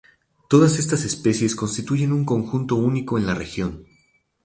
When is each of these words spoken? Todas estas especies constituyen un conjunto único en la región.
Todas 0.49 0.79
estas 0.79 1.05
especies 1.05 1.55
constituyen 1.55 2.11
un 2.11 2.25
conjunto 2.25 2.75
único 2.75 3.19
en 3.19 3.27
la 3.27 3.35
región. 3.35 3.85